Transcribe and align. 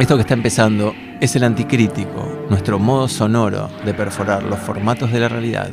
Esto 0.00 0.16
que 0.16 0.22
está 0.22 0.32
empezando 0.32 0.94
es 1.20 1.36
el 1.36 1.44
anticrítico, 1.44 2.46
nuestro 2.48 2.78
modo 2.78 3.06
sonoro 3.06 3.68
de 3.84 3.92
perforar 3.92 4.42
los 4.42 4.58
formatos 4.58 5.12
de 5.12 5.20
la 5.20 5.28
realidad. 5.28 5.70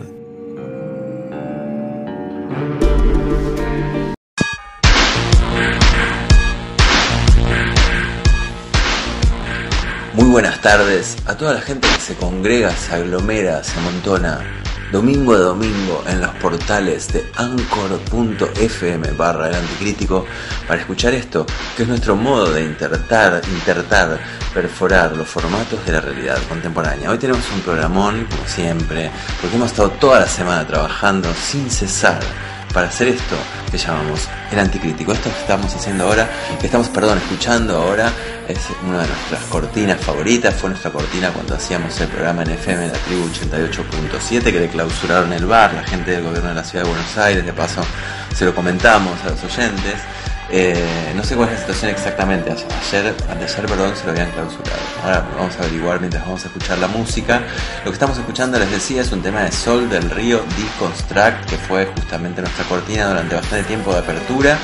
Muy 10.14 10.26
buenas 10.26 10.60
tardes 10.60 11.16
a 11.26 11.38
toda 11.38 11.54
la 11.54 11.62
gente 11.62 11.88
que 11.88 12.02
se 12.02 12.16
congrega, 12.16 12.72
se 12.72 12.96
aglomera, 12.96 13.64
se 13.64 13.80
amontona 13.80 14.42
domingo 14.92 15.34
a 15.34 15.40
domingo 15.40 16.04
en 16.08 16.22
los 16.22 16.32
portales 16.36 17.12
de 17.12 17.30
anchor.fm 17.36 19.12
barra 19.12 19.50
el 19.50 19.56
anticrítico 19.56 20.26
para 20.68 20.80
escuchar 20.80 21.14
esto, 21.14 21.46
que 21.76 21.84
es 21.84 21.90
nuestro 21.90 22.16
modo 22.16 22.54
de 22.54 22.64
intertar, 22.64 23.42
intertar, 23.48 24.20
perforar 24.54 25.16
los 25.16 25.28
formatos 25.28 25.86
de 25.86 25.92
la 25.92 26.02
realidad 26.02 26.38
contemporánea. 26.48 27.12
Hoy 27.12 27.18
tenemos 27.18 27.44
un 27.54 27.62
programón, 27.62 28.26
como 28.30 28.48
siempre, 28.48 29.12
porque 29.42 29.56
hemos 29.56 29.72
estado 29.72 29.90
toda 29.92 30.22
la 30.22 30.28
semana 30.28 30.66
trabajando 30.66 31.30
sin 31.34 31.70
cesar 31.70 32.20
para 32.78 32.90
hacer 32.90 33.08
esto 33.08 33.36
que 33.72 33.78
llamamos 33.80 34.30
el 34.52 34.60
anticrítico. 34.60 35.12
Esto 35.12 35.32
que 35.32 35.40
estamos 35.40 35.74
haciendo 35.74 36.04
ahora, 36.04 36.30
que 36.60 36.68
estamos, 36.68 36.88
perdón, 36.90 37.18
escuchando 37.18 37.76
ahora, 37.76 38.12
es 38.48 38.60
una 38.88 39.02
de 39.02 39.08
nuestras 39.08 39.42
cortinas 39.50 40.00
favoritas. 40.00 40.54
Fue 40.54 40.70
nuestra 40.70 40.92
cortina 40.92 41.32
cuando 41.32 41.56
hacíamos 41.56 42.00
el 42.00 42.08
programa 42.08 42.44
en 42.44 42.52
FM, 42.52 42.90
la 42.90 42.94
tribu 42.94 43.28
88.7, 43.30 44.44
que 44.44 44.60
le 44.60 44.68
clausuraron 44.68 45.34
el 45.34 45.48
bar, 45.48 45.74
la 45.74 45.84
gente 45.86 46.12
del 46.12 46.22
gobierno 46.22 46.50
de 46.50 46.54
la 46.54 46.64
ciudad 46.64 46.84
de 46.84 46.92
Buenos 46.92 47.18
Aires, 47.18 47.44
de 47.44 47.52
paso 47.52 47.82
se 48.36 48.46
lo 48.46 48.54
comentamos 48.54 49.20
a 49.26 49.30
los 49.30 49.44
oyentes. 49.44 49.96
Eh, 50.50 51.14
no 51.16 51.24
sé 51.24 51.36
cuál 51.36 51.50
es 51.50 51.56
la 51.56 51.60
situación 51.60 51.92
exactamente. 51.92 52.52
Ayer, 52.52 53.14
ayer, 53.30 53.66
perdón, 53.66 53.96
se 53.96 54.06
lo 54.06 54.12
habían 54.12 54.32
clausurado. 54.32 54.80
Ahora 55.04 55.26
vamos 55.36 55.56
a 55.56 55.60
averiguar 55.60 56.00
mientras 56.00 56.24
vamos 56.24 56.44
a 56.44 56.48
escuchar 56.48 56.78
la 56.78 56.88
música. 56.88 57.42
Lo 57.84 57.92
que 57.92 57.96
estamos 57.96 58.18
escuchando, 58.18 58.58
les 58.58 58.72
decía, 58.72 59.02
es 59.02 59.12
un 59.12 59.22
tema 59.22 59.42
de 59.42 59.52
Sol 59.52 59.90
del 59.90 60.10
Río 60.10 60.42
Deconstruct, 60.58 61.50
que 61.50 61.58
fue 61.58 61.86
justamente 61.88 62.42
nuestra 62.42 62.64
cortina 62.66 63.08
durante 63.10 63.36
bastante 63.36 63.68
tiempo 63.68 63.92
de 63.92 64.00
apertura. 64.00 64.58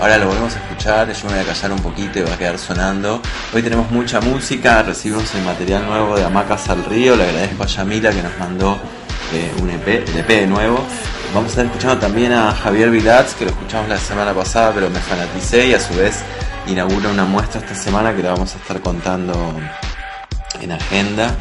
Ahora 0.00 0.18
lo 0.18 0.28
volvemos 0.28 0.54
a 0.56 0.58
escuchar, 0.58 1.12
yo 1.12 1.28
me 1.28 1.34
voy 1.34 1.42
a 1.42 1.46
callar 1.46 1.72
un 1.72 1.80
poquito 1.80 2.18
y 2.18 2.22
va 2.22 2.34
a 2.34 2.38
quedar 2.38 2.58
sonando. 2.58 3.20
Hoy 3.52 3.62
tenemos 3.62 3.90
mucha 3.90 4.20
música, 4.20 4.82
recibimos 4.82 5.34
el 5.34 5.42
material 5.42 5.86
nuevo 5.86 6.16
de 6.16 6.24
Amacas 6.24 6.68
al 6.70 6.84
Río. 6.84 7.16
Le 7.16 7.24
agradezco 7.24 7.64
a 7.64 7.66
Yamila 7.66 8.10
que 8.10 8.22
nos 8.22 8.38
mandó 8.38 8.78
eh, 9.32 9.52
un 9.60 9.70
EP, 9.70 10.08
EP 10.16 10.48
nuevo. 10.48 10.84
Vamos 11.32 11.46
a 11.46 11.50
estar 11.50 11.66
escuchando 11.66 11.98
también 11.98 12.32
a 12.32 12.52
Javier 12.52 12.90
Vilatz, 12.90 13.34
que 13.34 13.44
lo 13.44 13.52
escuchamos 13.52 13.88
la 13.88 13.98
semana 13.98 14.34
pasada, 14.34 14.72
pero 14.74 14.90
me 14.90 14.98
fanaticé 14.98 15.68
y 15.68 15.74
a 15.74 15.80
su 15.80 15.94
vez 15.94 16.24
inaugura 16.66 17.08
una 17.08 17.24
muestra 17.24 17.60
esta 17.60 17.74
semana 17.76 18.14
que 18.14 18.20
la 18.20 18.32
vamos 18.32 18.52
a 18.56 18.58
estar 18.58 18.80
contando 18.80 19.32
en 20.60 20.72
agenda. 20.72 21.32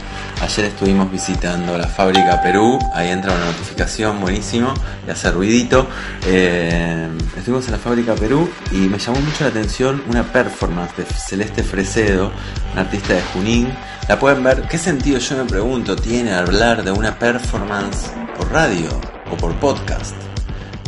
Ayer 0.44 0.66
estuvimos 0.66 1.12
visitando 1.12 1.76
la 1.76 1.88
fábrica 1.88 2.40
Perú, 2.40 2.78
ahí 2.94 3.10
entra 3.10 3.34
una 3.34 3.46
notificación 3.46 4.22
buenísimo 4.22 4.76
y 5.08 5.10
hace 5.10 5.32
ruidito. 5.32 5.88
Eh, 6.28 7.10
estuvimos 7.36 7.66
en 7.66 7.72
la 7.72 7.80
fábrica 7.80 8.14
Perú 8.14 8.48
y 8.72 8.78
me 8.78 9.00
llamó 9.00 9.20
mucho 9.20 9.44
la 9.44 9.50
atención 9.50 10.04
una 10.08 10.22
performance 10.22 10.96
de 10.98 11.06
Celeste 11.06 11.64
Fresedo, 11.64 12.32
una 12.74 12.82
artista 12.82 13.16
de 13.16 13.24
Junín. 13.34 13.74
La 14.08 14.20
pueden 14.20 14.44
ver, 14.44 14.68
¿qué 14.70 14.78
sentido 14.78 15.18
yo 15.18 15.36
me 15.38 15.46
pregunto 15.46 15.96
tiene 15.96 16.32
hablar 16.32 16.84
de 16.84 16.92
una 16.92 17.18
performance 17.18 18.12
por 18.38 18.52
radio? 18.52 19.19
O 19.32 19.38
por 19.38 19.54
podcast, 19.56 20.16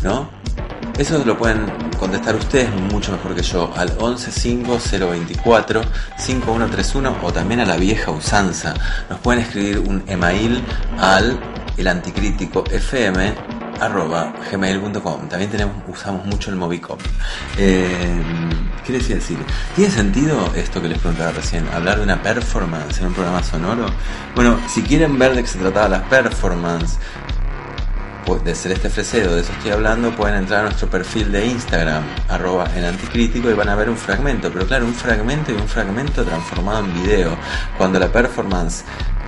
¿no? 0.04 0.30
Eso 0.98 1.24
lo 1.26 1.38
pueden 1.38 1.66
contestar 2.00 2.36
ustedes 2.36 2.70
mucho 2.92 3.12
mejor 3.12 3.36
que 3.36 3.42
yo 3.42 3.72
al 3.76 3.90
115024 3.98 5.82
5131 6.18 7.18
o 7.24 7.32
también 7.32 7.60
a 7.62 7.66
la 7.66 7.78
vieja 7.78 8.12
usanza. 8.12 8.74
Nos 9.10 9.20
pueden 9.20 9.42
escribir 9.42 9.80
un 9.80 10.04
email 10.08 10.64
al 11.00 11.40
elanticríticofm 11.78 13.36
arroba 13.82 14.32
gmail.com 14.52 15.28
también 15.28 15.50
tenemos, 15.50 15.76
usamos 15.88 16.24
mucho 16.28 16.52
el 16.52 16.56
Movicom 16.56 17.00
eh, 17.58 18.22
¿qué 18.86 18.94
les 18.94 19.08
decir? 19.08 19.40
¿tiene 19.76 19.92
sentido 19.92 20.38
esto 20.56 20.82
que 20.82 20.88
les 20.88 21.00
preguntaba 21.00 21.32
recién? 21.32 21.68
hablar 21.70 21.98
de 21.98 22.04
una 22.04 22.22
performance 22.22 23.00
en 23.00 23.08
un 23.08 23.14
programa 23.14 23.44
sonoro 23.44 23.88
bueno, 24.36 24.60
si 24.70 24.84
quieren 24.84 25.18
ver 25.18 25.34
de 25.34 25.42
qué 25.42 25.48
se 25.48 25.58
trataba 25.58 25.90
las 25.90 26.04
performance 26.04 27.00
de 28.44 28.56
Celeste 28.56 28.90
Fresedo, 28.90 29.36
de 29.36 29.42
eso 29.42 29.52
estoy 29.52 29.72
hablando, 29.72 30.16
pueden 30.16 30.36
entrar 30.36 30.62
a 30.62 30.64
nuestro 30.64 30.90
perfil 30.90 31.32
de 31.32 31.48
Instagram, 31.48 32.04
arroba 32.30 32.66
el 32.76 32.96
y 33.14 33.42
van 33.54 33.68
a 33.68 33.76
ver 33.76 33.90
un 33.90 33.98
fragmento, 33.98 34.50
pero 34.54 34.66
claro, 34.66 34.86
un 34.86 34.94
fragmento 34.94 35.52
y 35.52 35.56
un 35.56 35.68
fragmento 35.68 36.24
transformado 36.24 36.86
en 36.86 36.94
video, 37.04 37.38
cuando 37.78 38.00
la 38.00 38.08
performance, 38.08 38.86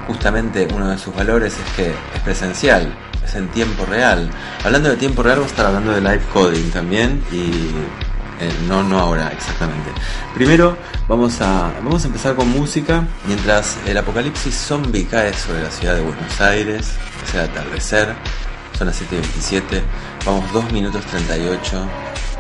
justamente 0.07 0.67
uno 0.73 0.89
de 0.89 0.97
sus 0.97 1.13
valores 1.13 1.53
es 1.53 1.75
que 1.75 1.89
es 1.89 2.21
presencial, 2.23 2.95
es 3.25 3.35
en 3.35 3.49
tiempo 3.49 3.85
real. 3.85 4.29
Hablando 4.63 4.89
de 4.89 4.95
tiempo 4.95 5.21
real, 5.21 5.37
vamos 5.37 5.51
a 5.51 5.53
estar 5.53 5.65
hablando 5.65 5.91
de 5.91 5.99
live 5.99 6.23
coding 6.31 6.69
también, 6.71 7.21
y 7.29 7.71
eh, 8.39 8.51
no, 8.67 8.83
no 8.83 8.99
ahora 8.99 9.29
exactamente. 9.33 9.91
Primero 10.33 10.77
vamos 11.09 11.41
a, 11.41 11.73
vamos 11.83 12.05
a 12.05 12.07
empezar 12.07 12.35
con 12.35 12.47
música 12.49 13.05
mientras 13.27 13.77
el 13.85 13.97
apocalipsis 13.97 14.55
zombie 14.55 15.05
cae 15.05 15.33
sobre 15.33 15.61
la 15.61 15.71
ciudad 15.71 15.95
de 15.95 16.01
Buenos 16.01 16.39
Aires, 16.39 16.93
es 17.27 17.33
el 17.33 17.41
atardecer, 17.41 18.15
son 18.78 18.88
las 18.88 19.01
7.27, 19.01 19.81
vamos 20.25 20.51
2 20.51 20.72
minutos 20.72 21.03
38, 21.06 21.88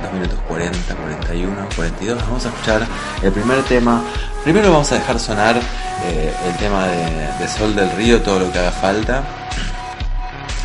2 0.03 0.13
minutos 0.13 0.39
40, 0.47 0.95
41, 0.95 1.69
42. 1.75 2.21
Vamos 2.23 2.45
a 2.45 2.49
escuchar 2.49 2.87
el 3.21 3.31
primer 3.31 3.63
tema. 3.63 4.01
Primero 4.43 4.71
vamos 4.71 4.91
a 4.91 4.95
dejar 4.95 5.19
sonar 5.19 5.57
eh, 6.05 6.33
el 6.45 6.57
tema 6.57 6.87
de, 6.87 7.47
Sol 7.47 7.75
del 7.75 7.91
Río, 7.91 8.21
todo 8.21 8.39
lo 8.39 8.51
que 8.51 8.59
haga 8.59 8.71
falta. 8.71 9.23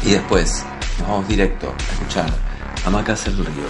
Y 0.03 0.11
después 0.11 0.65
nos 0.99 1.09
vamos 1.09 1.29
directo 1.29 1.75
a 1.77 1.93
escuchar 1.93 2.27
Amacas 2.87 3.25
del 3.25 3.39
Río, 3.39 3.69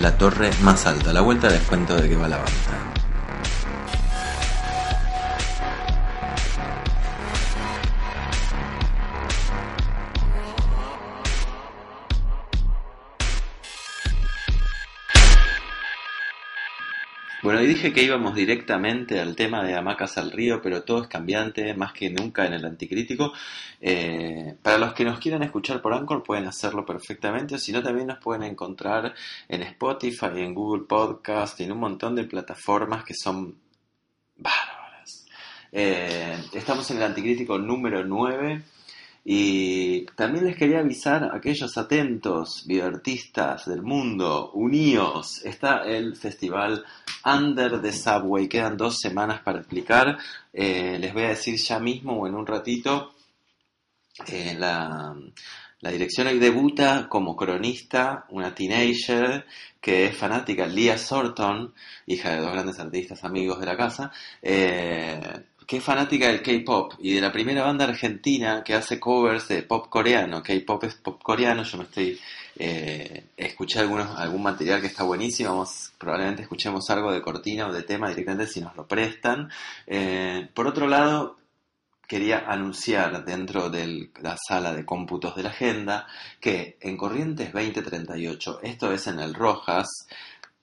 la 0.00 0.16
torre 0.16 0.50
más 0.62 0.86
alta. 0.86 1.12
La 1.12 1.20
vuelta 1.20 1.48
les 1.48 1.62
cuento 1.62 1.96
de 1.96 2.08
qué 2.08 2.16
va 2.16 2.28
la 2.28 2.36
banda. 2.36 2.87
Dije 17.68 17.92
que 17.92 18.02
íbamos 18.02 18.34
directamente 18.34 19.20
al 19.20 19.36
tema 19.36 19.62
de 19.62 19.74
Hamacas 19.74 20.16
al 20.16 20.32
Río, 20.32 20.60
pero 20.62 20.84
todo 20.84 21.02
es 21.02 21.08
cambiante, 21.08 21.74
más 21.74 21.92
que 21.92 22.08
nunca 22.10 22.46
en 22.46 22.54
el 22.54 22.64
anticrítico. 22.64 23.32
Eh, 23.80 24.56
para 24.62 24.78
los 24.78 24.94
que 24.94 25.04
nos 25.04 25.18
quieran 25.18 25.42
escuchar 25.42 25.82
por 25.82 25.92
Anchor 25.92 26.22
pueden 26.22 26.46
hacerlo 26.46 26.86
perfectamente, 26.86 27.54
o 27.54 27.58
si 27.58 27.72
no 27.72 27.82
también 27.82 28.06
nos 28.06 28.18
pueden 28.18 28.42
encontrar 28.42 29.14
en 29.48 29.62
Spotify, 29.62 30.30
en 30.36 30.54
Google 30.54 30.84
Podcast 30.88 31.60
en 31.60 31.72
un 31.72 31.78
montón 31.78 32.14
de 32.14 32.24
plataformas 32.24 33.04
que 33.04 33.14
son 33.14 33.54
bárbaras. 34.36 35.26
Eh, 35.70 36.38
estamos 36.54 36.90
en 36.90 36.96
el 36.96 37.02
anticrítico 37.02 37.58
número 37.58 38.02
9. 38.04 38.62
Y 39.30 40.06
también 40.16 40.46
les 40.46 40.56
quería 40.56 40.78
avisar 40.78 41.22
a 41.22 41.36
aquellos 41.36 41.76
atentos 41.76 42.64
videoartistas 42.66 43.66
del 43.66 43.82
mundo, 43.82 44.52
uníos, 44.54 45.44
está 45.44 45.82
el 45.84 46.16
festival 46.16 46.82
Under 47.26 47.78
the 47.82 47.92
Subway, 47.92 48.48
quedan 48.48 48.78
dos 48.78 48.96
semanas 48.98 49.42
para 49.42 49.58
explicar, 49.58 50.16
eh, 50.50 50.96
les 50.98 51.12
voy 51.12 51.24
a 51.24 51.28
decir 51.28 51.56
ya 51.58 51.78
mismo 51.78 52.20
o 52.20 52.26
en 52.26 52.36
un 52.36 52.46
ratito, 52.46 53.12
eh, 54.28 54.56
la, 54.58 55.14
la 55.80 55.90
dirección. 55.90 56.28
Hoy 56.28 56.38
debuta 56.38 57.06
como 57.10 57.36
cronista 57.36 58.24
una 58.30 58.54
teenager 58.54 59.44
que 59.78 60.06
es 60.06 60.16
fanática, 60.16 60.66
Lia 60.66 60.96
Sorton, 60.96 61.74
hija 62.06 62.30
de 62.30 62.40
dos 62.40 62.52
grandes 62.52 62.78
artistas 62.78 63.22
amigos 63.24 63.60
de 63.60 63.66
la 63.66 63.76
casa, 63.76 64.10
eh, 64.40 65.20
que 65.68 65.82
fanática 65.82 66.28
del 66.28 66.40
K-pop 66.40 66.94
y 66.98 67.12
de 67.12 67.20
la 67.20 67.30
primera 67.30 67.62
banda 67.62 67.84
argentina 67.84 68.64
que 68.64 68.72
hace 68.72 68.98
covers 68.98 69.48
de 69.48 69.62
pop 69.62 69.86
coreano. 69.90 70.42
K-pop 70.42 70.84
es 70.84 70.94
pop 70.94 71.22
coreano, 71.22 71.62
yo 71.62 71.76
me 71.76 71.84
estoy. 71.84 72.18
Eh, 72.56 73.26
escuché 73.36 73.80
algún 73.80 74.42
material 74.42 74.80
que 74.80 74.86
está 74.86 75.04
buenísimo. 75.04 75.50
Vamos, 75.50 75.92
probablemente 75.98 76.40
escuchemos 76.40 76.88
algo 76.88 77.12
de 77.12 77.20
cortina 77.20 77.66
o 77.66 77.72
de 77.72 77.82
tema 77.82 78.08
directamente 78.08 78.50
si 78.50 78.62
nos 78.62 78.74
lo 78.76 78.86
prestan. 78.86 79.50
Eh, 79.86 80.48
por 80.54 80.66
otro 80.66 80.88
lado, 80.88 81.36
quería 82.06 82.44
anunciar 82.48 83.26
dentro 83.26 83.68
de 83.68 84.10
la 84.22 84.38
sala 84.38 84.72
de 84.72 84.86
cómputos 84.86 85.36
de 85.36 85.42
la 85.42 85.50
agenda 85.50 86.06
que 86.40 86.78
en 86.80 86.96
Corrientes 86.96 87.52
2038, 87.52 88.60
esto 88.62 88.90
es 88.90 89.06
en 89.06 89.20
el 89.20 89.34
Rojas, 89.34 90.08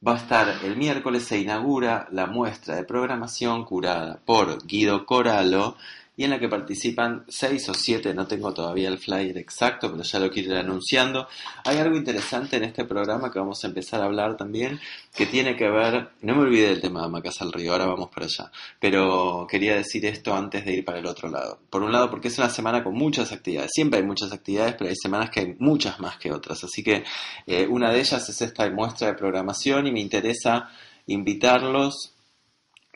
va 0.06 0.14
a 0.14 0.18
estar 0.18 0.48
el 0.64 0.76
miércoles, 0.76 1.24
se 1.24 1.40
inaugura 1.40 2.08
la 2.12 2.28
muestra 2.28 2.76
de 2.76 2.84
programación 2.84 3.66
curada 3.66 4.20
por 4.24 4.66
Guido 4.68 5.06
Coralo 5.06 5.78
y 6.18 6.24
en 6.24 6.30
la 6.30 6.40
que 6.40 6.48
participan 6.48 7.26
seis 7.28 7.68
o 7.70 7.74
siete, 7.74 8.14
no 8.14 8.26
tengo 8.26 8.54
todavía 8.54 8.88
el 8.88 8.98
flyer 8.98 9.38
exacto, 9.38 9.92
pero 9.92 10.04
ya 10.04 10.20
lo 10.20 10.32
quiero 10.32 10.54
ir 10.54 10.58
anunciando. 10.58 11.28
Hay 11.66 11.78
algo 11.78 11.98
interesante 11.98 12.58
en 12.58 12.64
este 12.64 12.86
programa 12.86 13.32
que 13.32 13.40
vamos 13.40 13.64
a 13.64 13.68
empezar 13.68 14.02
a 14.02 14.06
hablar 14.06 14.38
también, 14.38 14.80
que 15.14 15.26
tiene 15.26 15.56
que 15.56 15.70
ver, 15.70 16.10
no 16.22 16.36
me 16.36 16.44
olvidé 16.44 16.70
del 16.70 16.82
tema 16.82 17.02
de 17.04 17.10
Macas 17.10 17.42
al 17.42 17.52
Río, 17.52 17.74
ahora 17.74 17.88
vamos 17.88 18.10
para 18.10 18.26
allá, 18.26 18.52
pero 18.80 19.46
quería 19.50 19.76
decir 19.76 20.06
esto 20.06 20.34
antes 20.34 20.64
de 20.64 20.74
ir 20.74 20.86
para 20.86 21.00
el 21.00 21.06
otro 21.06 21.30
lado. 21.30 21.60
Por 21.70 21.84
un 21.84 21.92
lado, 21.92 22.10
porque 22.10 22.30
es 22.30 22.38
una 22.38 22.50
semana 22.50 22.84
con 22.84 22.94
muchas 22.94 23.32
actividades, 23.32 23.72
siempre 23.74 24.00
hay 24.00 24.06
muchas 24.06 24.32
actividades, 24.32 24.76
pero 24.78 24.90
hay 24.90 24.96
semanas 24.96 25.30
que 25.30 25.42
hay 25.42 25.56
muchas 25.60 26.00
más 26.00 26.18
que 26.18 26.32
otras, 26.32 26.64
así 26.64 26.84
que 26.84 27.04
eh, 27.46 27.68
una 27.68 27.92
de 27.92 28.00
ellas 28.00 28.28
es 28.30 28.42
esta 28.42 28.70
muestra 28.70 29.08
de 29.08 29.14
programación 29.16 29.88
y 29.88 29.92
me 29.92 30.00
interesa 30.00 30.70
invitarlos 31.08 32.15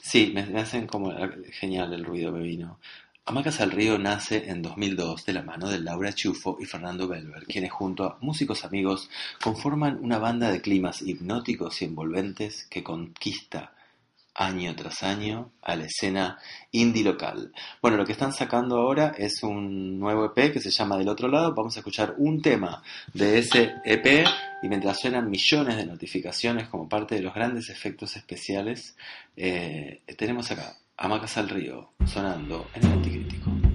Sí, 0.00 0.32
me, 0.32 0.42
hacen 0.60 0.86
como 0.86 1.12
genial 1.50 1.92
el 1.92 2.04
ruido 2.04 2.30
me 2.30 2.42
vino. 2.42 2.78
Amacas 3.24 3.60
al 3.60 3.72
Río 3.72 3.98
nace 3.98 4.50
en 4.50 4.62
2002 4.62 5.24
de 5.24 5.32
la 5.32 5.42
mano 5.42 5.68
de 5.68 5.80
Laura 5.80 6.12
Chufo 6.12 6.58
y 6.60 6.64
Fernando 6.64 7.08
Belver, 7.08 7.44
quienes 7.46 7.72
junto 7.72 8.04
a 8.04 8.18
músicos 8.20 8.64
amigos 8.64 9.10
conforman 9.42 9.98
una 10.00 10.20
banda 10.20 10.52
de 10.52 10.60
climas 10.60 11.02
hipnóticos 11.02 11.82
y 11.82 11.86
envolventes 11.86 12.68
que 12.70 12.84
conquista 12.84 13.72
año 14.36 14.74
tras 14.76 15.02
año 15.02 15.52
a 15.62 15.76
la 15.76 15.86
escena 15.86 16.38
indie 16.70 17.02
local. 17.02 17.52
Bueno, 17.80 17.96
lo 17.96 18.04
que 18.04 18.12
están 18.12 18.32
sacando 18.32 18.76
ahora 18.76 19.14
es 19.16 19.42
un 19.42 19.98
nuevo 19.98 20.26
EP 20.26 20.52
que 20.52 20.60
se 20.60 20.70
llama 20.70 20.96
Del 20.96 21.08
Otro 21.08 21.28
Lado. 21.28 21.54
Vamos 21.54 21.76
a 21.76 21.80
escuchar 21.80 22.14
un 22.18 22.42
tema 22.42 22.82
de 23.12 23.38
ese 23.38 23.74
EP 23.84 24.26
y 24.62 24.68
mientras 24.68 25.00
suenan 25.00 25.30
millones 25.30 25.76
de 25.76 25.86
notificaciones 25.86 26.68
como 26.68 26.88
parte 26.88 27.14
de 27.14 27.22
los 27.22 27.34
grandes 27.34 27.70
efectos 27.70 28.16
especiales, 28.16 28.96
eh, 29.36 30.02
tenemos 30.16 30.50
acá 30.50 30.76
a 30.96 31.08
Macas 31.08 31.36
al 31.36 31.48
Río 31.48 31.90
sonando 32.04 32.68
en 32.74 32.84
el 32.84 32.92
anticrítico. 32.92 33.65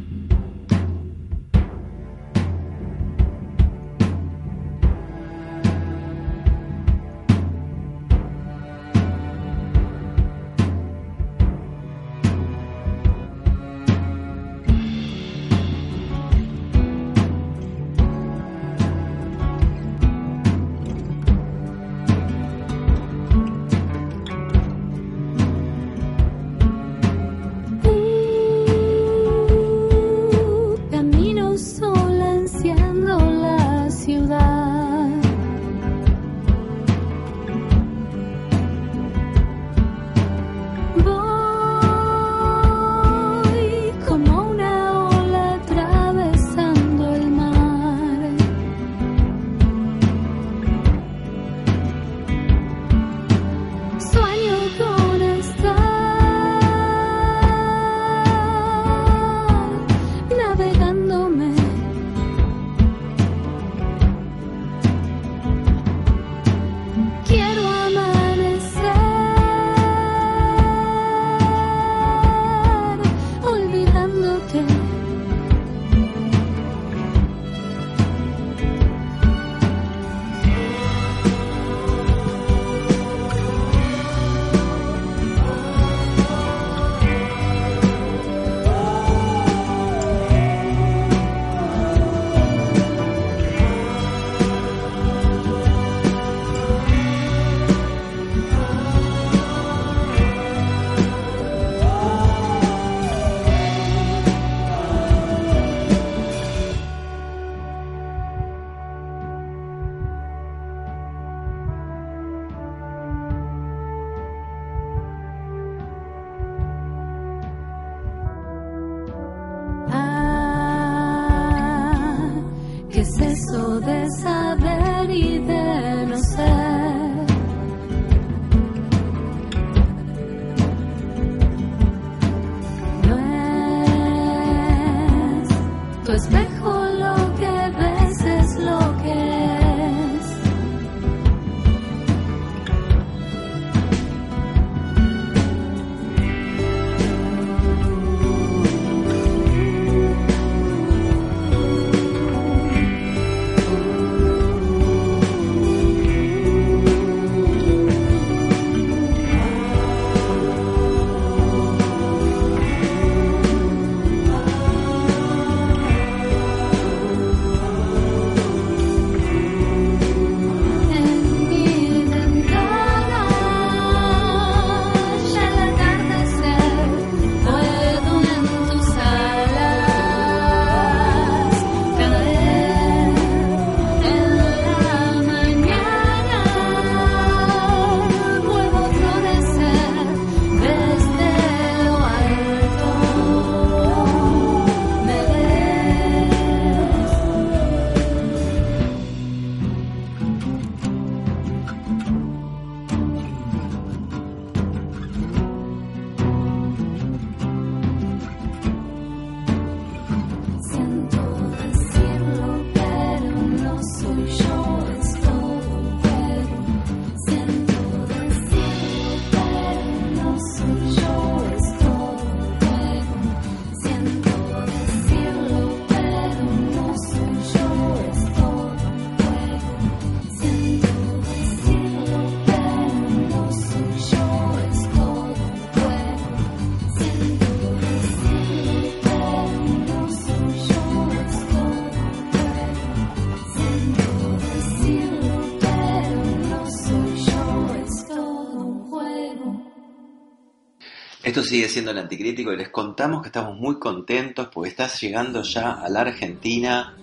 Esto 251.32 251.44
sigue 251.44 251.70
siendo 251.70 251.92
el 251.92 251.98
anticrítico 251.98 252.52
y 252.52 252.58
les 252.58 252.68
contamos 252.68 253.22
que 253.22 253.30
estamos 253.30 253.58
muy 253.58 253.80
contentos 253.80 254.50
porque 254.52 254.70
está 254.70 254.88
llegando 254.88 255.44
ya 255.44 255.72
a 255.82 255.88
la 255.88 256.02
Argentina 256.02 256.94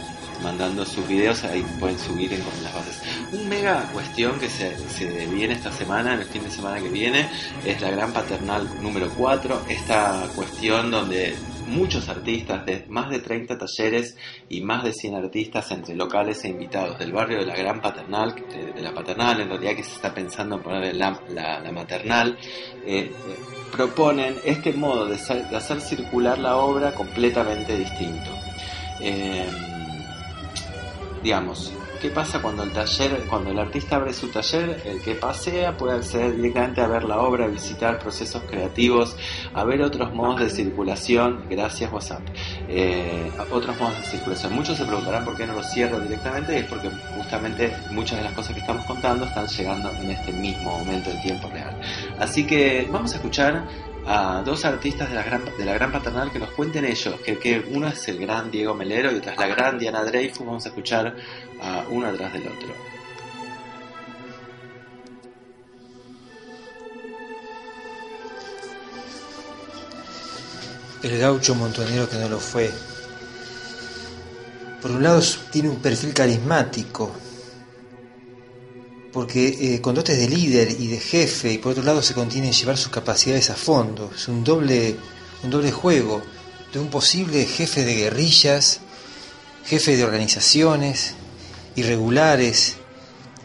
mandando 0.42 0.84
sus 0.84 1.06
videos, 1.08 1.44
ahí 1.44 1.64
pueden 1.80 1.98
subir 1.98 2.32
en 2.32 2.40
las 2.62 2.74
bases. 2.74 3.00
Un 3.32 3.48
mega 3.48 3.90
cuestión 3.92 4.38
que 4.38 4.48
se, 4.48 4.76
se 4.88 5.26
viene 5.26 5.54
esta 5.54 5.72
semana, 5.72 6.14
el 6.14 6.24
fin 6.24 6.42
de 6.42 6.50
semana 6.50 6.80
que 6.80 6.88
viene, 6.88 7.28
es 7.64 7.80
la 7.80 7.90
Gran 7.90 8.12
Paternal 8.12 8.68
número 8.82 9.08
4, 9.10 9.66
esta 9.68 10.28
cuestión 10.34 10.90
donde 10.90 11.34
muchos 11.66 12.08
artistas, 12.08 12.64
de 12.66 12.84
más 12.88 13.10
de 13.10 13.20
30 13.20 13.58
talleres 13.58 14.16
y 14.48 14.60
más 14.60 14.84
de 14.84 14.92
100 14.92 15.14
artistas 15.14 15.70
entre 15.70 15.94
locales 15.94 16.44
e 16.44 16.48
invitados 16.48 16.98
del 16.98 17.12
barrio 17.12 17.38
de 17.38 17.46
la 17.46 17.56
Gran 17.56 17.80
Paternal, 17.80 18.34
de, 18.74 18.82
la 18.82 18.92
Paternal, 18.92 19.40
en 19.40 19.48
realidad 19.48 19.76
que 19.76 19.82
se 19.82 19.94
está 19.94 20.14
pensando 20.14 20.56
en 20.56 20.62
poner 20.62 20.94
la, 20.94 21.20
la, 21.30 21.72
Maternal, 21.72 22.38
eh, 22.86 23.10
proponen 23.72 24.36
este 24.44 24.72
modo 24.72 25.06
de, 25.06 25.14
hacer 25.14 25.80
circular 25.80 26.38
la 26.38 26.56
obra 26.56 26.94
completamente 26.94 27.76
distinto. 27.76 28.30
Eh, 29.00 29.46
digamos, 31.22 31.72
¿Qué 32.04 32.10
pasa 32.10 32.42
cuando 32.42 32.64
el 32.64 32.70
taller, 32.70 33.24
cuando 33.30 33.50
el 33.50 33.58
artista 33.58 33.96
abre 33.96 34.12
su 34.12 34.28
taller? 34.28 34.82
El 34.84 35.00
que 35.00 35.14
pasea 35.14 35.74
puede 35.74 35.96
acceder 35.96 36.36
directamente 36.36 36.82
a 36.82 36.86
ver 36.86 37.04
la 37.04 37.18
obra, 37.18 37.46
visitar 37.46 37.98
procesos 37.98 38.42
creativos, 38.42 39.16
a 39.54 39.64
ver 39.64 39.80
otros 39.80 40.12
modos 40.12 40.40
de 40.40 40.50
circulación, 40.50 41.46
gracias 41.48 41.90
WhatsApp. 41.90 42.20
Eh, 42.68 43.32
otros 43.50 43.80
modos 43.80 43.96
de 43.96 44.04
circulación. 44.04 44.52
Muchos 44.52 44.76
se 44.76 44.84
preguntarán 44.84 45.24
por 45.24 45.34
qué 45.34 45.46
no 45.46 45.54
lo 45.54 45.62
cierro 45.62 45.98
directamente, 45.98 46.58
es 46.58 46.66
porque 46.66 46.90
justamente 47.16 47.74
muchas 47.90 48.18
de 48.18 48.24
las 48.24 48.34
cosas 48.34 48.52
que 48.52 48.60
estamos 48.60 48.84
contando 48.84 49.24
están 49.24 49.46
llegando 49.46 49.90
en 49.92 50.10
este 50.10 50.30
mismo 50.32 50.76
momento 50.76 51.08
en 51.08 51.22
tiempo 51.22 51.48
real. 51.48 51.74
Así 52.18 52.46
que 52.46 52.86
vamos 52.92 53.14
a 53.14 53.16
escuchar 53.16 53.64
a 54.06 54.42
dos 54.44 54.64
artistas 54.64 55.08
de 55.08 55.14
la 55.14 55.22
gran, 55.22 55.44
de 55.56 55.64
la 55.64 55.74
gran 55.74 55.90
paternal 55.90 56.30
que 56.30 56.38
nos 56.38 56.50
cuenten 56.50 56.84
ellos, 56.84 57.14
que, 57.20 57.64
uno 57.70 57.88
es 57.88 58.06
el 58.08 58.18
gran 58.18 58.50
Diego 58.50 58.74
Melero 58.74 59.10
y 59.10 59.16
otra 59.16 59.32
es 59.32 59.38
la 59.38 59.46
gran 59.46 59.78
Diana 59.78 60.04
Dreyfus, 60.04 60.44
vamos 60.44 60.64
a 60.66 60.68
escuchar 60.68 61.16
a 61.62 61.84
uno 61.88 62.08
atrás 62.08 62.32
del 62.32 62.46
otro. 62.48 62.74
El 71.02 71.18
gaucho 71.18 71.54
montonero 71.54 72.08
que 72.08 72.16
no 72.16 72.28
lo 72.30 72.40
fue. 72.40 72.70
Por 74.80 74.90
un 74.90 75.02
lado 75.02 75.20
tiene 75.50 75.68
un 75.68 75.76
perfil 75.76 76.14
carismático, 76.14 77.14
porque 79.14 79.74
eh, 79.76 79.80
con 79.80 79.94
dotes 79.94 80.18
de 80.18 80.28
líder 80.28 80.72
y 80.72 80.88
de 80.88 80.98
jefe, 80.98 81.52
y 81.52 81.58
por 81.58 81.70
otro 81.70 81.84
lado 81.84 82.02
se 82.02 82.14
contiene 82.14 82.52
llevar 82.52 82.76
sus 82.76 82.90
capacidades 82.90 83.48
a 83.48 83.54
fondo. 83.54 84.10
Es 84.12 84.26
un 84.26 84.42
doble, 84.42 84.96
un 85.44 85.50
doble 85.50 85.70
juego 85.70 86.20
de 86.72 86.80
un 86.80 86.88
posible 86.88 87.46
jefe 87.46 87.84
de 87.84 87.94
guerrillas, 87.94 88.80
jefe 89.66 89.96
de 89.96 90.02
organizaciones 90.02 91.14
irregulares 91.76 92.74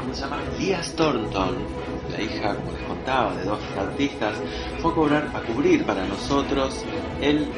¿Cómo 0.00 0.14
se 0.14 0.22
llama? 0.22 0.38
Lia 0.58 0.80
Thornton, 0.96 1.56
la 2.10 2.22
hija, 2.22 2.54
como 2.54 2.72
les 2.72 2.82
contaba, 2.82 3.34
de 3.34 3.44
dos 3.44 3.58
artistas, 3.76 4.34
fue 4.80 4.90
a, 4.90 4.94
cobrar, 4.94 5.30
a 5.34 5.40
cubrir 5.40 5.84
para 5.84 6.06
nosotros 6.06 6.84
el 7.20 7.48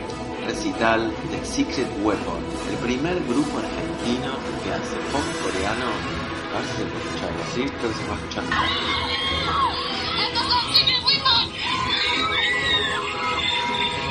recital 0.46 1.12
de 1.30 1.44
Secret 1.44 1.88
Weapon, 2.02 2.42
el 2.70 2.76
primer 2.78 3.14
grupo 3.24 3.58
argentino 3.58 4.32
que 4.64 4.72
hace 4.72 4.96
pop 5.12 5.22
coreano. 5.42 5.86
A 6.50 6.58
ver 6.58 6.66
si 6.66 6.76
se 6.78 6.84
puede 6.84 7.04
escuchar 7.04 7.30
así, 7.48 7.62
creo 7.78 7.90
que 7.90 7.96
se 7.96 8.08
va 8.08 8.14
a 8.14 8.18
escuchar 8.18 8.44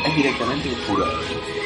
Es 0.05 0.15
directamente 0.15 0.69
un 0.69 0.75
furor. 0.75 1.58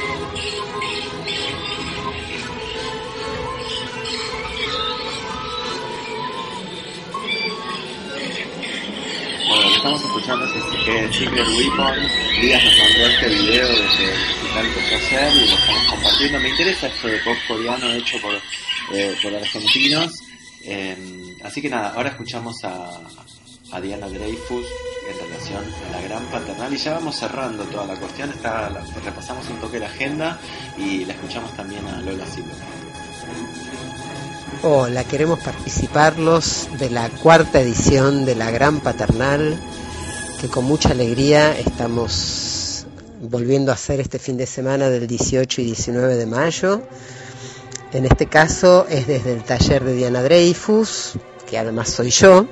Estamos 9.83 10.05
escuchando 10.05 10.45
es 10.45 11.13
Secret 11.13 11.45
Weapon. 11.45 11.97
Díaz 12.39 12.63
nos 12.63 12.79
mandó 12.79 13.05
este 13.05 13.27
video 13.27 13.67
desde 13.67 14.03
el 14.05 14.11
hospital 14.11 14.65
que 14.89 14.95
hacer 14.95 15.35
y 15.35 15.39
lo 15.49 15.55
estamos 15.55 15.83
compartiendo. 15.89 16.39
Me 16.39 16.49
interesa 16.49 16.87
esto 16.87 17.07
de 17.09 17.17
pop 17.17 17.35
coreano 17.49 17.91
hecho 17.91 18.17
por, 18.21 18.33
eh, 18.93 19.13
por 19.21 19.35
argentinos. 19.35 20.23
Eh, 20.63 21.35
así 21.43 21.61
que 21.61 21.69
nada, 21.69 21.89
ahora 21.89 22.11
escuchamos 22.11 22.63
a, 22.63 22.91
a 23.73 23.81
Diana 23.81 24.07
Dreyfus 24.07 24.65
en 25.09 25.27
relación 25.27 25.65
a 25.89 25.91
la 25.91 26.01
gran 26.01 26.25
paternal 26.27 26.73
y 26.73 26.77
ya 26.77 26.93
vamos 26.93 27.17
cerrando 27.17 27.65
toda 27.65 27.85
la 27.85 27.95
cuestión, 27.95 28.29
está, 28.29 28.69
repasamos 29.03 29.49
un 29.49 29.59
toque 29.59 29.79
la 29.79 29.87
agenda 29.87 30.39
y 30.77 31.03
la 31.03 31.11
escuchamos 31.11 31.53
también 31.57 31.85
a 31.87 31.99
Lola 31.99 32.25
Silva. 32.25 32.53
Hola, 34.65 35.03
queremos 35.03 35.39
participarlos 35.41 36.69
de 36.79 36.89
la 36.89 37.09
cuarta 37.09 37.59
edición 37.59 38.23
de 38.23 38.33
la 38.33 38.49
Gran 38.49 38.79
Paternal, 38.79 39.59
que 40.39 40.47
con 40.47 40.63
mucha 40.63 40.91
alegría 40.91 41.59
estamos 41.59 42.85
volviendo 43.19 43.73
a 43.73 43.75
hacer 43.75 43.99
este 43.99 44.19
fin 44.19 44.37
de 44.37 44.45
semana 44.45 44.89
del 44.89 45.05
18 45.05 45.59
y 45.59 45.65
19 45.65 46.15
de 46.15 46.25
mayo. 46.25 46.81
En 47.91 48.05
este 48.05 48.27
caso 48.27 48.87
es 48.89 49.05
desde 49.05 49.33
el 49.33 49.43
taller 49.43 49.83
de 49.83 49.95
Diana 49.95 50.23
Dreyfus, 50.23 51.15
que 51.45 51.57
además 51.57 51.89
soy 51.89 52.11
yo. 52.11 52.47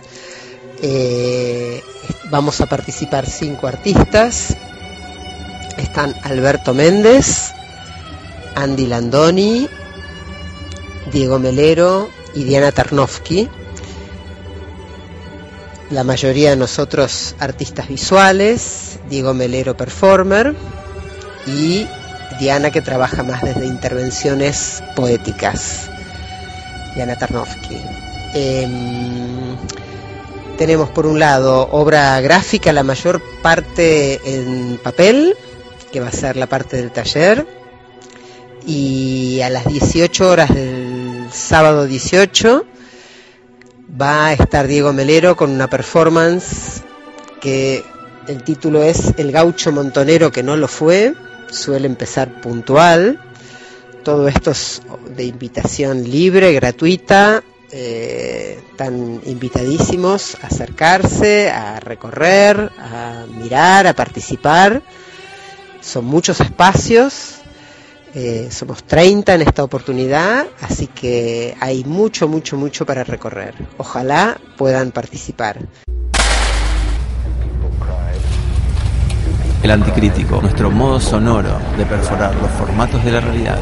Eh, 0.81 1.81
vamos 2.29 2.59
a 2.59 2.65
participar 2.65 3.25
cinco 3.25 3.67
artistas. 3.67 4.57
Están 5.77 6.13
Alberto 6.23 6.73
Méndez, 6.73 7.53
Andy 8.55 8.87
Landoni, 8.87 9.69
Diego 11.11 11.39
Melero 11.39 12.09
y 12.33 12.43
Diana 12.43 12.71
Tarnowski. 12.71 13.49
La 15.89 16.03
mayoría 16.03 16.51
de 16.51 16.55
nosotros 16.55 17.35
artistas 17.39 17.89
visuales, 17.89 18.99
Diego 19.09 19.33
Melero 19.33 19.75
performer 19.75 20.55
y 21.45 21.85
Diana 22.39 22.71
que 22.71 22.81
trabaja 22.81 23.23
más 23.23 23.41
desde 23.41 23.65
intervenciones 23.65 24.81
poéticas. 24.95 25.89
Diana 26.95 27.17
Tarnowski. 27.17 27.77
Em, 28.33 29.57
tenemos 30.57 30.89
por 30.89 31.05
un 31.05 31.19
lado 31.19 31.67
obra 31.71 32.21
gráfica, 32.21 32.71
la 32.71 32.83
mayor 32.83 33.21
parte 33.41 34.21
en 34.23 34.79
papel, 34.81 35.35
que 35.91 35.99
va 35.99 36.07
a 36.07 36.11
ser 36.11 36.37
la 36.37 36.47
parte 36.47 36.77
del 36.77 36.91
taller, 36.91 37.45
y 38.65 39.41
a 39.41 39.49
las 39.49 39.65
18 39.65 40.29
horas 40.29 40.53
del 40.53 40.80
sábado 41.31 41.85
18 41.85 42.65
va 43.99 44.27
a 44.27 44.33
estar 44.33 44.67
Diego 44.67 44.93
Melero 44.93 45.35
con 45.35 45.49
una 45.51 45.69
performance 45.69 46.83
que 47.39 47.83
el 48.27 48.43
título 48.43 48.83
es 48.83 49.13
El 49.17 49.31
gaucho 49.31 49.71
montonero 49.71 50.31
que 50.31 50.43
no 50.43 50.55
lo 50.55 50.67
fue, 50.67 51.13
suele 51.49 51.87
empezar 51.87 52.41
puntual. 52.41 53.19
Todo 54.03 54.27
esto 54.27 54.51
es 54.51 54.81
de 55.15 55.25
invitación 55.25 56.03
libre, 56.09 56.53
gratuita. 56.53 57.43
Eh, 57.71 58.59
están 58.71 59.21
invitadísimos 59.25 60.35
a 60.41 60.47
acercarse, 60.47 61.49
a 61.49 61.79
recorrer, 61.79 62.71
a 62.79 63.25
mirar, 63.27 63.87
a 63.87 63.93
participar. 63.93 64.81
Son 65.81 66.05
muchos 66.05 66.41
espacios, 66.41 67.40
eh, 68.13 68.49
somos 68.51 68.83
30 68.83 69.35
en 69.35 69.41
esta 69.41 69.63
oportunidad, 69.63 70.45
así 70.61 70.87
que 70.87 71.55
hay 71.59 71.85
mucho, 71.85 72.27
mucho, 72.27 72.57
mucho 72.57 72.85
para 72.85 73.03
recorrer. 73.03 73.53
Ojalá 73.77 74.37
puedan 74.57 74.91
participar. 74.91 75.59
El 79.63 79.71
anticrítico, 79.71 80.41
nuestro 80.41 80.71
modo 80.71 80.99
sonoro 80.99 81.57
de 81.77 81.85
perforar 81.85 82.35
los 82.35 82.49
formatos 82.51 83.03
de 83.05 83.11
la 83.11 83.19
realidad. 83.21 83.59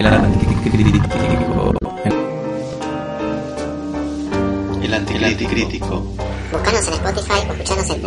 El 0.00 0.06
anticrítico. 0.06 1.43
El 4.84 4.92
anticrítico. 4.92 6.04
Búscanos 6.52 6.88
en 6.88 6.92
Spotify 6.92 7.40
o 7.48 7.54
escuchanos 7.54 7.88
en 7.88 8.02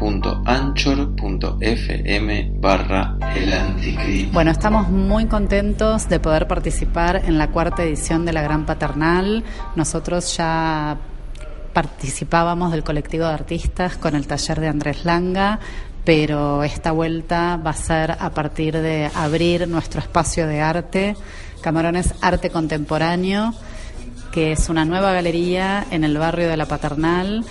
www.anchor.fm 0.00 2.52
barra 2.54 3.18
el 3.36 3.52
anticrítico. 3.52 4.32
Bueno, 4.32 4.50
estamos 4.50 4.88
muy 4.88 5.26
contentos 5.26 6.08
de 6.08 6.18
poder 6.18 6.48
participar 6.48 7.24
en 7.26 7.36
la 7.36 7.48
cuarta 7.48 7.82
edición 7.82 8.24
de 8.24 8.32
la 8.32 8.40
Gran 8.40 8.64
Paternal. 8.64 9.44
Nosotros 9.76 10.34
ya 10.34 10.96
participábamos 11.74 12.72
del 12.72 12.82
colectivo 12.82 13.26
de 13.26 13.34
artistas 13.34 13.98
con 13.98 14.16
el 14.16 14.26
taller 14.26 14.60
de 14.60 14.68
Andrés 14.68 15.04
Langa, 15.04 15.58
pero 16.06 16.64
esta 16.64 16.90
vuelta 16.90 17.58
va 17.58 17.72
a 17.72 17.74
ser 17.74 18.12
a 18.12 18.30
partir 18.30 18.78
de 18.78 19.10
abrir 19.14 19.68
nuestro 19.68 20.00
espacio 20.00 20.46
de 20.46 20.62
arte, 20.62 21.16
Camarones 21.60 22.14
Arte 22.22 22.48
Contemporáneo 22.48 23.52
que 24.32 24.52
es 24.52 24.68
una 24.70 24.84
nueva 24.84 25.12
galería 25.12 25.86
en 25.90 26.02
el 26.02 26.16
barrio 26.18 26.48
de 26.48 26.56
la 26.56 26.66
Paternal 26.66 27.44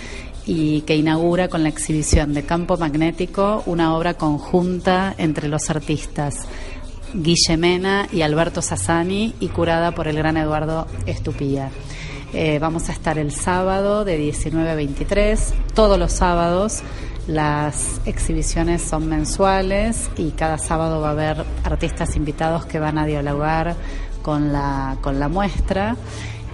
y 0.44 0.80
que 0.82 0.96
inaugura 0.96 1.48
con 1.48 1.62
la 1.62 1.68
exhibición 1.68 2.34
de 2.34 2.42
Campo 2.42 2.76
Magnético 2.76 3.62
una 3.66 3.96
obra 3.96 4.14
conjunta 4.14 5.14
entre 5.16 5.48
los 5.48 5.70
artistas 5.70 6.34
Guillemena 7.14 8.08
y 8.10 8.22
Alberto 8.22 8.62
Sassani 8.62 9.34
y 9.38 9.48
curada 9.48 9.92
por 9.92 10.08
el 10.08 10.16
gran 10.16 10.36
Eduardo 10.36 10.86
Estupía. 11.06 11.70
Eh, 12.32 12.58
vamos 12.58 12.88
a 12.88 12.92
estar 12.92 13.18
el 13.18 13.30
sábado 13.30 14.04
de 14.04 14.16
19 14.16 14.70
a 14.70 14.74
23, 14.74 15.54
todos 15.74 15.98
los 15.98 16.12
sábados. 16.12 16.82
Las 17.28 18.00
exhibiciones 18.06 18.82
son 18.82 19.08
mensuales 19.08 20.10
y 20.16 20.30
cada 20.30 20.58
sábado 20.58 21.00
va 21.00 21.10
a 21.10 21.12
haber 21.12 21.44
artistas 21.62 22.16
invitados 22.16 22.64
que 22.66 22.80
van 22.80 22.98
a 22.98 23.06
dialogar 23.06 23.76
con 24.22 24.52
la, 24.52 24.96
con 25.02 25.20
la 25.20 25.28
muestra 25.28 25.96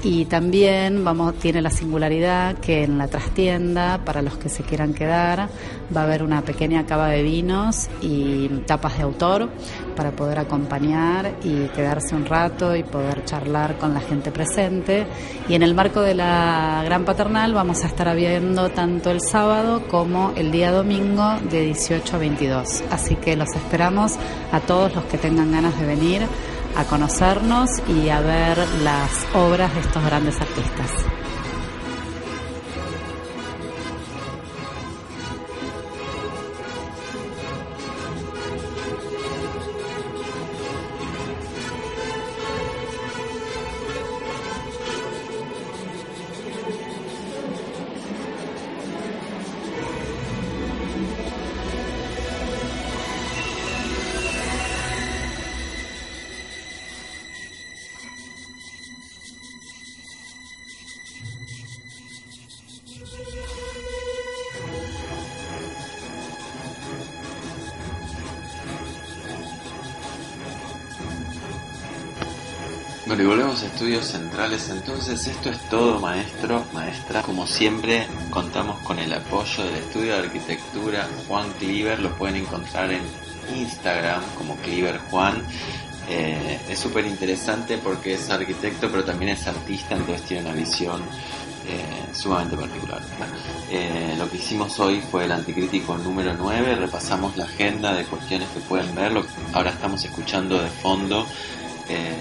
y 0.02 0.24
también 0.26 1.04
vamos 1.04 1.34
tiene 1.34 1.61
la 1.61 1.70
singularidad 1.70 2.56
que 2.58 2.84
en 2.84 2.98
la 2.98 3.08
trastienda 3.08 4.00
para 4.04 4.22
los 4.22 4.37
que 4.38 4.48
se 4.48 4.62
quieran 4.62 4.94
quedar 4.94 5.48
va 5.94 6.02
a 6.02 6.04
haber 6.04 6.22
una 6.22 6.42
pequeña 6.42 6.87
cava 6.87 7.08
de 7.08 7.22
vinos 7.22 7.88
y 8.00 8.48
tapas 8.66 8.98
de 8.98 9.04
autor 9.04 9.48
para 9.96 10.12
poder 10.12 10.38
acompañar 10.38 11.34
y 11.42 11.66
quedarse 11.68 12.14
un 12.14 12.26
rato 12.26 12.76
y 12.76 12.84
poder 12.84 13.24
charlar 13.24 13.78
con 13.78 13.94
la 13.94 14.00
gente 14.00 14.30
presente. 14.30 15.06
Y 15.48 15.54
en 15.54 15.62
el 15.62 15.74
marco 15.74 16.00
de 16.00 16.14
la 16.14 16.82
gran 16.84 17.04
paternal 17.04 17.52
vamos 17.52 17.82
a 17.82 17.88
estar 17.88 18.08
habiendo 18.08 18.68
tanto 18.70 19.11
el 19.11 19.20
sábado 19.20 19.82
como 19.88 20.32
el 20.37 20.52
día 20.52 20.70
domingo 20.70 21.24
de 21.50 21.62
18 21.62 22.14
a 22.14 22.18
22 22.18 22.82
así 22.90 23.16
que 23.16 23.37
los 23.37 23.48
esperamos 23.54 24.16
a 24.52 24.61
todos 24.61 24.94
los 24.94 25.04
que 25.04 25.18
tengan 25.18 25.52
ganas 25.52 25.78
de 25.78 25.87
venir 25.87 26.22
a 26.78 26.84
conocernos 26.84 27.70
y 27.88 28.08
a 28.08 28.20
ver 28.20 28.56
las 28.84 29.26
obras 29.34 29.74
de 29.74 29.80
estos 29.80 30.04
grandes 30.04 30.40
artistas. 30.40 30.92
Estudios 73.48 74.08
centrales. 74.08 74.68
Entonces, 74.68 75.26
esto 75.26 75.48
es 75.48 75.58
todo, 75.70 75.98
maestro, 76.00 76.66
maestra. 76.74 77.22
Como 77.22 77.46
siempre, 77.46 78.06
contamos 78.28 78.78
con 78.80 78.98
el 78.98 79.11
apoyo 79.11 79.64
del 79.64 79.76
estudio 79.76 80.12
de 80.12 80.18
arquitectura 80.18 81.08
Juan 81.26 81.50
Cliver. 81.58 81.98
Lo 81.98 82.14
pueden 82.14 82.37
encontrar 82.37 82.92
en 82.92 83.00
Instagram 83.56 84.20
como 84.37 84.54
Cliver 84.56 84.98
Juan. 85.11 85.42
Eh, 86.11 86.61
es 86.68 86.78
súper 86.78 87.06
interesante 87.06 87.78
porque 87.78 88.14
es 88.14 88.28
arquitecto, 88.28 88.90
pero 88.90 89.02
también 89.02 89.30
es 89.30 89.46
artista, 89.46 89.96
entonces 89.96 90.26
tiene 90.26 90.44
una 90.44 90.54
visión 90.54 91.00
eh, 91.66 92.12
sumamente 92.12 92.54
particular. 92.54 93.00
Eh, 93.70 94.14
lo 94.18 94.30
que 94.30 94.37
hicimos 94.37 94.78
hoy 94.78 95.00
fue 95.11 95.24
el 95.24 95.32
anticrítico 95.32 95.96
número 95.96 96.34
9. 96.34 96.76
Repasamos 96.76 97.34
la 97.38 97.44
agenda 97.44 97.94
de 97.94 98.04
cuestiones 98.04 98.48
que 98.50 98.61
pueden 98.61 98.94
ver. 98.94 99.12
ahora 99.54 99.70
estamos 99.70 100.04
escuchando 100.04 100.62
de 100.62 100.68
fondo 100.68 101.26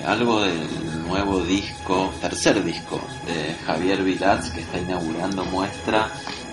algo 0.05 0.43
del 0.43 0.96
nuevo 1.07 1.41
disco, 1.41 2.13
tercer 2.21 2.63
disco 2.63 3.01
de 3.25 3.53
Javier 3.65 4.03
Vilatz 4.03 4.51
que 4.51 4.61
está 4.61 4.77
inaugurando 4.79 5.45
muestra 5.45 6.11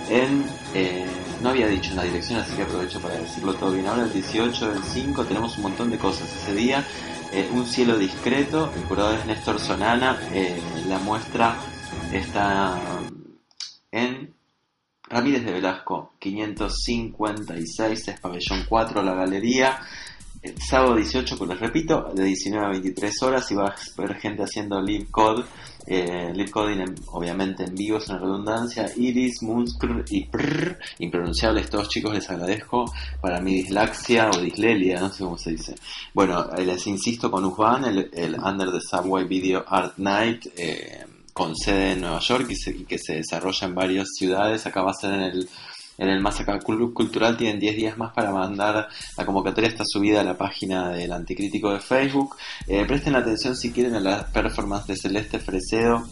en, 0.09 0.45
eh, 0.73 1.05
no 1.41 1.49
había 1.49 1.67
dicho 1.67 1.93
una 1.93 2.03
dirección 2.03 2.39
así 2.39 2.55
que 2.55 2.63
aprovecho 2.63 3.01
para 3.01 3.15
decirlo 3.15 3.53
todo 3.55 3.71
bien, 3.71 3.87
ahora 3.87 4.03
el 4.03 4.13
18 4.13 4.73
del 4.73 4.83
5 4.83 5.25
tenemos 5.25 5.57
un 5.57 5.63
montón 5.63 5.89
de 5.89 5.97
cosas 5.97 6.29
ese 6.41 6.53
día, 6.53 6.85
eh, 7.33 7.49
un 7.51 7.65
cielo 7.65 7.97
discreto, 7.97 8.71
el 8.75 8.83
curador 8.83 9.19
es 9.19 9.25
Néstor 9.25 9.59
Sonana, 9.59 10.19
la 10.87 10.99
muestra 10.99 11.57
está 12.11 12.79
en 13.91 14.33
Ramírez 15.09 15.45
de 15.45 15.51
Velasco 15.51 16.13
556 16.19 18.07
es 18.07 18.19
pabellón 18.19 18.65
4 18.67 19.03
la 19.03 19.13
galería 19.13 19.79
el 20.45 20.61
sábado 20.61 20.95
18, 20.95 21.37
que 21.37 21.45
les 21.45 21.59
repito, 21.59 22.11
de 22.13 22.23
19 22.25 22.65
a 22.65 22.69
23 22.69 23.23
horas 23.23 23.51
y 23.51 23.55
va 23.55 23.67
a 23.67 24.01
ver 24.01 24.15
gente 24.15 24.43
haciendo 24.43 24.81
live 24.81 25.07
code, 25.09 25.43
eh, 25.87 26.31
live 26.33 26.51
coding 26.51 26.85
obviamente 27.07 27.63
en 27.63 27.75
vivo, 27.75 27.97
es 27.97 28.07
una 28.09 28.19
redundancia, 28.19 28.91
Iris, 28.95 29.41
Munskr 29.41 30.05
y 30.09 30.25
Prr, 30.25 30.77
impronunciables 30.99 31.69
todos 31.69 31.89
chicos, 31.89 32.13
les 32.13 32.29
agradezco, 32.29 32.85
para 33.21 33.41
mi 33.41 33.55
dislaxia 33.55 34.29
o 34.29 34.39
dislelia, 34.39 34.99
no 34.99 35.09
sé 35.11 35.23
cómo 35.23 35.37
se 35.37 35.51
dice. 35.51 35.75
Bueno, 36.13 36.49
eh, 36.55 36.65
les 36.65 36.85
insisto 36.87 37.31
con 37.31 37.45
Usban, 37.45 37.85
el, 37.85 38.35
Under 38.43 38.71
the 38.71 38.81
Subway 38.81 39.27
Video 39.27 39.65
Art 39.67 39.97
Night, 39.97 40.45
eh, 40.57 41.05
con 41.33 41.55
sede 41.55 41.93
en 41.93 42.01
Nueva 42.01 42.19
York 42.19 42.49
y, 42.49 42.69
y 42.69 42.85
que 42.85 42.97
se 42.97 43.15
desarrolla 43.15 43.67
en 43.67 43.75
varias 43.75 44.07
ciudades, 44.17 44.65
acá 44.65 44.81
va 44.81 44.91
a 44.91 44.93
ser 44.93 45.13
en 45.13 45.21
el 45.21 45.49
en 45.97 46.09
el 46.09 46.21
Masaca 46.21 46.59
Club 46.59 46.93
Cultural 46.93 47.37
tienen 47.37 47.59
10 47.59 47.75
días 47.75 47.97
más 47.97 48.13
para 48.13 48.31
mandar 48.31 48.87
la 49.17 49.25
convocatoria 49.25 49.69
está 49.69 49.83
subida 49.85 50.21
a 50.21 50.23
la 50.23 50.37
página 50.37 50.89
del 50.89 51.11
Anticrítico 51.11 51.71
de 51.71 51.79
Facebook. 51.79 52.35
Eh, 52.67 52.85
presten 52.85 53.15
atención 53.15 53.55
si 53.55 53.71
quieren 53.71 53.95
a 53.95 53.99
la 53.99 54.25
performance 54.27 54.87
de 54.87 54.97
Celeste 54.97 55.39
Fresedo, 55.39 56.03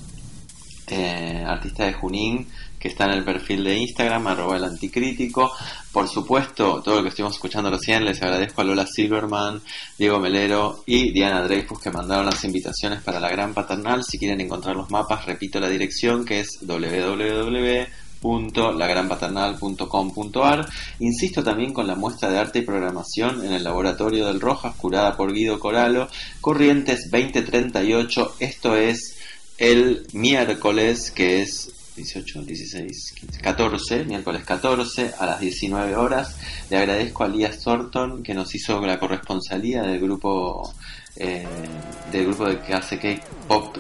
eh, 0.87 1.43
artista 1.45 1.85
de 1.85 1.93
Junín, 1.93 2.47
que 2.79 2.89
está 2.89 3.05
en 3.05 3.11
el 3.11 3.23
perfil 3.23 3.63
de 3.63 3.77
Instagram, 3.77 4.27
arroba 4.27 4.57
el 4.57 4.65
anticrítico. 4.65 5.51
Por 5.91 6.09
supuesto, 6.09 6.81
todo 6.83 6.97
lo 6.97 7.03
que 7.03 7.09
estuvimos 7.09 7.35
escuchando 7.35 7.69
recién, 7.69 8.03
les 8.03 8.21
agradezco 8.21 8.59
a 8.59 8.65
Lola 8.65 8.85
Silverman, 8.85 9.61
Diego 9.97 10.19
Melero 10.19 10.83
y 10.85 11.13
Diana 11.13 11.41
Dreyfus 11.43 11.79
que 11.79 11.91
mandaron 11.91 12.25
las 12.25 12.43
invitaciones 12.43 13.01
para 13.01 13.21
la 13.21 13.29
Gran 13.29 13.53
Paternal. 13.53 14.03
Si 14.03 14.19
quieren 14.19 14.41
encontrar 14.41 14.75
los 14.75 14.91
mapas, 14.91 15.25
repito 15.25 15.61
la 15.61 15.69
dirección 15.69 16.25
que 16.25 16.41
es 16.41 16.59
www 16.61 18.02
lagranpaternal.com.ar. 18.23 20.67
Insisto 20.99 21.43
también 21.43 21.73
con 21.73 21.87
la 21.87 21.95
muestra 21.95 22.29
de 22.29 22.37
arte 22.39 22.59
y 22.59 22.63
programación 22.63 23.43
en 23.45 23.53
el 23.53 23.63
laboratorio 23.63 24.27
del 24.27 24.39
Rojas, 24.39 24.75
curada 24.75 25.17
por 25.17 25.33
Guido 25.33 25.59
Coralo, 25.59 26.07
Corrientes 26.41 27.09
2038. 27.11 28.35
Esto 28.39 28.75
es 28.75 29.17
el 29.57 30.05
miércoles, 30.13 31.11
que 31.11 31.41
es 31.41 31.71
18, 31.95 32.43
16, 32.43 33.13
15, 33.19 33.41
14, 33.41 34.05
miércoles 34.05 34.43
14 34.43 35.13
a 35.19 35.25
las 35.25 35.39
19 35.39 35.95
horas. 35.95 36.35
Le 36.69 36.77
agradezco 36.77 37.23
a 37.23 37.27
Lía 37.27 37.51
Thornton 37.51 38.23
que 38.23 38.33
nos 38.33 38.53
hizo 38.55 38.81
la 38.81 38.99
corresponsalía 38.99 39.83
del 39.83 39.99
grupo 39.99 40.73
eh, 41.15 41.45
del 42.11 42.25
grupo 42.27 42.45
de 42.45 42.59
que 42.59 42.73
hace 42.73 42.97
K-pop, 42.99 43.77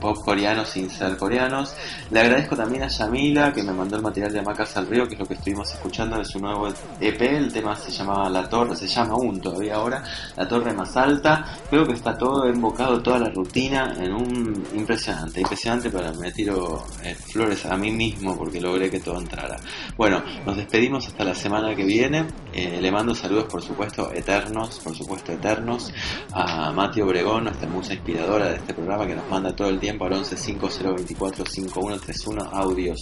pop 0.00 0.16
coreano 0.24 0.64
sin 0.64 0.90
ser 0.90 1.16
coreanos. 1.16 1.74
Le 2.10 2.20
agradezco 2.20 2.56
también 2.56 2.84
a 2.84 2.88
Yamila 2.88 3.52
que 3.52 3.62
me 3.62 3.72
mandó 3.72 3.96
el 3.96 4.02
material 4.02 4.32
de 4.32 4.42
Macas 4.42 4.76
al 4.76 4.86
Río, 4.86 5.06
que 5.06 5.14
es 5.14 5.20
lo 5.20 5.26
que 5.26 5.34
estuvimos 5.34 5.72
escuchando 5.72 6.18
de 6.18 6.24
su 6.24 6.38
nuevo 6.38 6.68
EP. 7.00 7.20
El 7.22 7.52
tema 7.52 7.74
se 7.76 7.90
llamaba 7.90 8.28
La 8.30 8.48
Torre, 8.48 8.76
se 8.76 8.86
llama 8.86 9.14
aún 9.14 9.40
todavía 9.40 9.76
ahora, 9.76 10.02
La 10.36 10.48
Torre 10.48 10.72
Más 10.72 10.96
Alta. 10.96 11.56
Creo 11.68 11.86
que 11.86 11.94
está 11.94 12.16
todo 12.16 12.48
invocado, 12.48 13.02
toda 13.02 13.18
la 13.18 13.30
rutina 13.30 13.94
en 13.98 14.12
un 14.12 14.66
impresionante, 14.74 15.40
impresionante 15.40 15.90
para 15.90 16.12
me 16.12 16.32
tiro 16.32 16.84
eh, 17.02 17.14
flores 17.14 17.66
a 17.66 17.76
mí 17.76 17.90
mismo 17.90 18.36
porque 18.36 18.60
logré 18.60 18.90
que 18.90 19.00
todo 19.00 19.18
entrara. 19.18 19.56
Bueno, 19.96 20.22
nos 20.44 20.56
despedimos 20.56 21.06
hasta 21.06 21.24
la 21.24 21.34
semana 21.34 21.74
que 21.74 21.84
viene. 21.84 22.26
Eh, 22.52 22.78
le 22.80 22.90
mando 22.90 23.14
saludos, 23.14 23.44
por 23.44 23.62
supuesto, 23.62 24.12
eternos, 24.12 24.80
por 24.80 24.96
supuesto, 24.96 25.32
eternos. 25.32 25.92
A 26.32 26.55
a 26.56 26.72
Mati 26.72 27.02
Obregón, 27.02 27.44
nuestra 27.44 27.68
musa 27.68 27.92
inspiradora 27.92 28.48
de 28.48 28.56
este 28.56 28.72
programa 28.72 29.06
que 29.06 29.14
nos 29.14 29.28
manda 29.28 29.54
todo 29.54 29.68
el 29.68 29.78
tiempo 29.78 30.06
al 30.06 30.14
11 30.14 30.36
5024 30.38 31.44
5131 31.44 32.42
audio. 32.50 32.94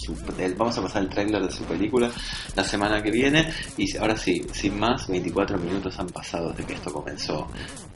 vamos 0.57 0.77
a 0.77 0.81
pasar 0.81 1.03
el 1.03 1.09
trailer 1.09 1.41
de 1.41 1.51
su 1.51 1.63
película 1.63 2.11
la 2.53 2.63
semana 2.65 3.01
que 3.01 3.11
viene. 3.11 3.49
Y 3.77 3.95
ahora 3.97 4.17
sí, 4.17 4.45
sin 4.51 4.77
más, 4.77 5.07
24 5.07 5.57
minutos 5.57 5.97
han 5.97 6.07
pasado 6.07 6.49
desde 6.49 6.65
que 6.65 6.73
esto 6.73 6.91
comenzó 6.91 7.47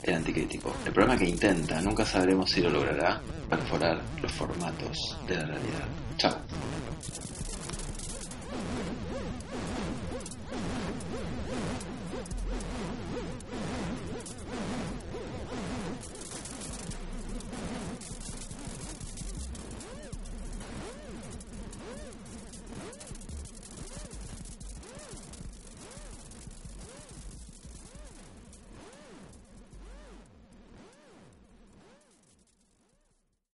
el 0.01 0.13
anticrítico. 0.13 0.73
El 0.85 0.93
programa 0.93 1.19
que 1.19 1.27
intenta, 1.27 1.81
nunca 1.81 2.05
sabremos 2.05 2.49
si 2.49 2.61
lo 2.61 2.69
logrará, 2.69 3.21
perforar 3.49 4.01
los 4.21 4.31
formatos 4.31 5.17
de 5.27 5.35
la 5.35 5.45
realidad. 5.45 5.87
Chao. 6.17 6.37